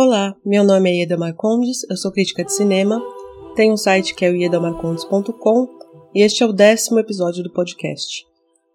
Olá, 0.00 0.32
meu 0.46 0.62
nome 0.62 0.88
é 0.88 0.94
Ieda 0.98 1.16
Marcondes, 1.16 1.82
eu 1.90 1.96
sou 1.96 2.12
crítica 2.12 2.44
de 2.44 2.52
cinema, 2.52 3.02
tenho 3.56 3.72
um 3.72 3.76
site 3.76 4.14
que 4.14 4.24
é 4.24 4.30
o 4.30 4.36
iedamarcondes.com 4.36 5.66
e 6.14 6.22
este 6.22 6.44
é 6.44 6.46
o 6.46 6.52
décimo 6.52 7.00
episódio 7.00 7.42
do 7.42 7.52
podcast. 7.52 8.24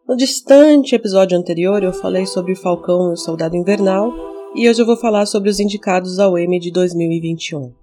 No 0.06 0.18
distante 0.18 0.94
episódio 0.94 1.38
anterior 1.38 1.82
eu 1.82 1.94
falei 1.94 2.26
sobre 2.26 2.52
o 2.52 2.58
Falcão 2.58 3.10
e 3.10 3.14
o 3.14 3.16
Soldado 3.16 3.56
Invernal 3.56 4.12
e 4.54 4.68
hoje 4.68 4.82
eu 4.82 4.86
vou 4.86 4.98
falar 4.98 5.26
sobre 5.26 5.50
os 5.50 5.62
indicados 5.62 6.20
ao 6.20 6.38
Emmy 6.38 6.60
de 6.60 6.74
2021. 6.74 7.74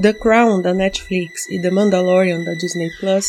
The 0.00 0.12
Crown 0.12 0.62
da 0.62 0.72
Netflix 0.72 1.50
e 1.50 1.60
The 1.60 1.72
Mandalorian 1.72 2.44
da 2.44 2.52
Disney 2.52 2.88
Plus 3.00 3.26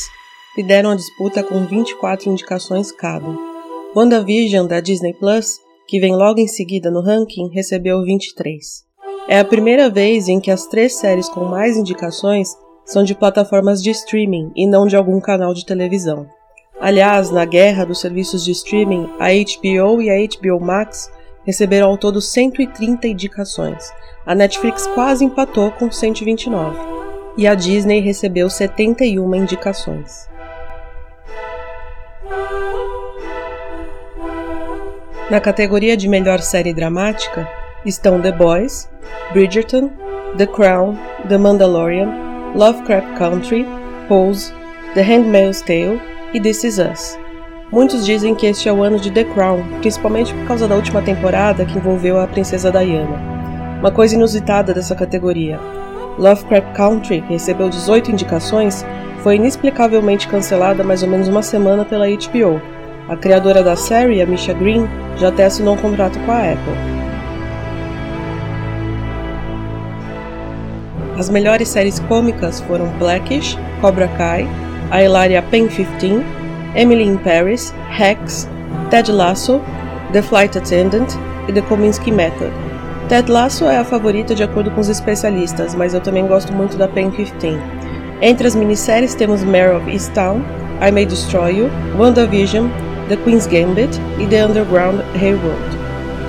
lideram 0.55 0.91
a 0.91 0.95
disputa 0.95 1.41
com 1.41 1.65
24 1.65 2.29
indicações 2.29 2.91
cada. 2.91 3.48
WandaVision 3.95 4.67
da 4.67 4.79
Disney 4.79 5.15
Plus, 5.15 5.57
que 5.87 5.99
vem 5.99 6.15
logo 6.15 6.39
em 6.39 6.47
seguida 6.47 6.91
no 6.91 7.01
ranking, 7.01 7.49
recebeu 7.51 8.03
23. 8.03 8.83
É 9.27 9.39
a 9.39 9.45
primeira 9.45 9.89
vez 9.89 10.27
em 10.27 10.39
que 10.39 10.51
as 10.51 10.67
três 10.67 10.95
séries 10.95 11.27
com 11.27 11.45
mais 11.45 11.75
indicações 11.75 12.49
são 12.85 13.03
de 13.03 13.15
plataformas 13.15 13.81
de 13.81 13.89
streaming 13.89 14.51
e 14.55 14.67
não 14.67 14.85
de 14.85 14.95
algum 14.95 15.19
canal 15.19 15.55
de 15.55 15.65
televisão. 15.65 16.27
Aliás, 16.79 17.31
na 17.31 17.45
guerra 17.45 17.83
dos 17.83 17.99
serviços 17.99 18.45
de 18.45 18.51
streaming, 18.51 19.09
a 19.19 19.29
HBO 19.29 20.01
e 20.03 20.09
a 20.11 20.27
HBO 20.27 20.63
Max 20.63 21.09
receberam 21.43 21.87
ao 21.87 21.97
todo 21.97 22.21
130 22.21 23.07
indicações. 23.07 23.91
A 24.23 24.35
Netflix 24.35 24.85
quase 24.85 25.25
empatou 25.25 25.71
com 25.71 25.91
129. 25.91 26.77
E 27.37 27.47
a 27.47 27.55
Disney 27.55 28.01
recebeu 28.01 28.51
71 28.51 29.33
indicações. 29.33 30.29
Na 35.29 35.39
categoria 35.39 35.95
de 35.95 36.07
melhor 36.07 36.39
série 36.39 36.73
dramática 36.73 37.47
estão 37.85 38.19
The 38.19 38.31
Boys, 38.31 38.89
Bridgerton, 39.31 39.91
The 40.37 40.47
Crown, 40.47 40.97
The 41.27 41.37
Mandalorian, 41.37 42.51
Lovecraft 42.55 43.15
Country, 43.15 43.63
Pose, 44.07 44.51
The 44.95 45.03
Handmaid's 45.03 45.61
Tale 45.61 46.01
e 46.33 46.41
This 46.41 46.63
Is 46.63 46.79
Us. 46.79 47.15
Muitos 47.71 48.07
dizem 48.07 48.33
que 48.33 48.47
este 48.47 48.67
é 48.67 48.73
o 48.73 48.81
ano 48.81 48.99
de 48.99 49.11
The 49.11 49.23
Crown, 49.25 49.63
principalmente 49.81 50.33
por 50.33 50.47
causa 50.47 50.67
da 50.67 50.75
última 50.75 51.03
temporada 51.03 51.63
que 51.63 51.77
envolveu 51.77 52.19
a 52.19 52.25
princesa 52.25 52.71
Diana. 52.71 53.15
Uma 53.79 53.91
coisa 53.91 54.15
inusitada 54.15 54.73
dessa 54.73 54.95
categoria: 54.95 55.59
Lovecraft 56.17 56.75
Country, 56.75 57.21
que 57.21 57.33
recebeu 57.33 57.69
18 57.69 58.09
indicações, 58.09 58.83
foi 59.21 59.35
inexplicavelmente 59.35 60.27
cancelada 60.27 60.83
mais 60.83 61.03
ou 61.03 61.09
menos 61.09 61.27
uma 61.27 61.43
semana 61.43 61.85
pela 61.85 62.07
HBO. 62.07 62.78
A 63.09 63.15
criadora 63.15 63.63
da 63.63 63.75
série, 63.75 64.21
a 64.21 64.25
Misha 64.27 64.53
Green, 64.53 64.87
já 65.17 65.29
até 65.29 65.45
assinou 65.45 65.73
um 65.73 65.77
contrato 65.77 66.19
com 66.19 66.31
a 66.31 66.51
Apple. 66.51 66.77
As 71.17 71.27
melhores 71.27 71.69
séries 71.69 71.99
cômicas 72.01 72.59
foram 72.61 72.85
Blackish, 72.99 73.57
Cobra 73.81 74.07
Kai, 74.09 74.47
a 74.91 75.01
Hilaria 75.01 75.41
Pen 75.41 75.67
15, 75.67 76.23
Emily 76.75 77.03
in 77.03 77.17
Paris, 77.17 77.73
Hacks, 77.89 78.47
Ted 78.91 79.11
Lasso, 79.11 79.59
The 80.13 80.21
Flight 80.21 80.55
Attendant 80.59 81.11
e 81.47 81.51
The 81.51 81.61
Kominsky 81.63 82.11
Method. 82.11 82.51
Ted 83.09 83.31
Lasso 83.31 83.65
é 83.65 83.79
a 83.79 83.83
favorita 83.83 84.35
de 84.35 84.43
acordo 84.43 84.69
com 84.69 84.81
os 84.81 84.87
especialistas, 84.87 85.73
mas 85.73 85.95
eu 85.95 85.99
também 85.99 86.27
gosto 86.27 86.53
muito 86.53 86.77
da 86.77 86.87
Pen 86.87 87.09
15. 87.09 87.33
Entre 88.21 88.45
as 88.45 88.53
minisséries 88.53 89.15
temos 89.15 89.43
Mare 89.43 89.75
of 89.75 89.89
Easttown, 89.89 90.43
I 90.79 90.91
May 90.91 91.07
Destroy 91.07 91.57
You, 91.57 91.71
WandaVision, 91.97 92.67
The 93.09 93.17
Queen's 93.17 93.47
Gambit 93.47 93.99
e 94.19 94.27
The 94.27 94.45
Underground 94.45 95.01
Railroad. 95.19 95.59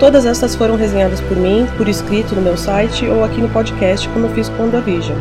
Todas 0.00 0.24
estas 0.24 0.54
foram 0.54 0.76
resenhadas 0.76 1.20
por 1.20 1.36
mim, 1.36 1.66
por 1.76 1.86
escrito 1.86 2.34
no 2.34 2.40
meu 2.40 2.56
site 2.56 3.06
ou 3.06 3.22
aqui 3.22 3.38
no 3.38 3.50
podcast, 3.50 4.08
como 4.08 4.24
eu 4.24 4.30
fiz 4.30 4.48
com 4.48 4.62
WandaVision. 4.62 5.18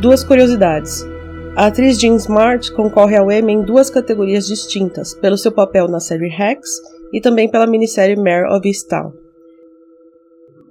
Duas 0.00 0.24
curiosidades. 0.24 1.06
A 1.54 1.66
atriz 1.66 2.00
Jean 2.00 2.16
Smart 2.16 2.72
concorre 2.72 3.16
ao 3.16 3.30
Emmy 3.30 3.52
em 3.52 3.62
duas 3.62 3.90
categorias 3.90 4.46
distintas, 4.46 5.12
pelo 5.12 5.36
seu 5.36 5.52
papel 5.52 5.88
na 5.88 6.00
série 6.00 6.30
Hacks 6.30 6.70
e 7.12 7.20
também 7.20 7.50
pela 7.50 7.66
minissérie 7.66 8.16
Mare 8.16 8.50
of 8.50 8.66
Easttown. 8.66 9.12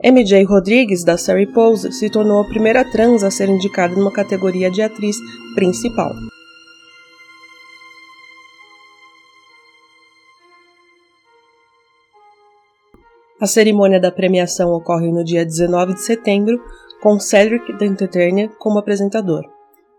MJ 0.03 0.44
Rodrigues, 0.46 1.03
da 1.03 1.16
série 1.16 1.46
Pose, 1.46 1.91
se 1.91 2.09
tornou 2.09 2.41
a 2.41 2.47
primeira 2.47 2.84
trans 2.91 3.24
a 3.24 3.30
ser 3.30 3.50
indicada 3.50 3.94
numa 3.94 4.12
categoria 4.12 4.72
de 4.72 4.81
atriz 4.81 5.18
principal. 5.53 6.12
A 13.40 13.46
cerimônia 13.46 14.00
da 14.00 14.12
premiação 14.12 14.72
ocorre 14.72 15.12
no 15.12 15.24
dia 15.24 15.46
19 15.46 15.94
de 15.94 16.02
setembro, 16.02 16.59
com 17.02 17.20
Cedric 17.20 17.78
the 17.78 17.86
Entertainer 17.86 18.50
como 18.58 18.80
apresentador. 18.80 19.44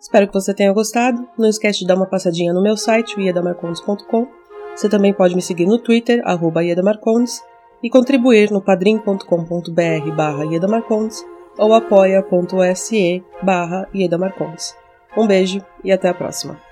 Espero 0.01 0.27
que 0.27 0.35
você 0.35 0.53
tenha 0.53 0.73
gostado. 0.73 1.27
Não 1.39 1.49
esquece 1.49 1.81
de 1.81 1.87
dar 1.87 1.95
uma 1.95 2.07
passadinha 2.07 2.53
no 2.53 2.63
meu 2.63 2.77
site, 2.77 3.21
iedamarcondes.com. 3.21 4.27
Você 4.75 4.89
também 4.89 5.13
pode 5.13 5.35
me 5.35 5.43
seguir 5.43 5.67
no 5.67 5.79
Twitter, 5.79 6.21
arroba 6.25 6.65
iedamarcondes, 6.65 7.41
e 7.83 7.89
contribuir 7.89 8.51
no 8.51 8.61
padrim.com.br 8.61 10.15
barra 10.17 10.45
iedamarcondes 10.45 11.25
ou 11.57 11.73
apoia.se 11.75 13.25
barra 13.43 13.89
iedamarcondes. 13.95 14.75
Um 15.17 15.27
beijo 15.27 15.65
e 15.83 15.93
até 15.93 16.09
a 16.09 16.15
próxima. 16.15 16.68